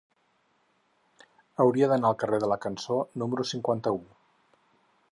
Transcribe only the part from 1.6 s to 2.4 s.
Hauria d'anar al